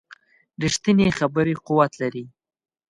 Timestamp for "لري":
2.01-2.25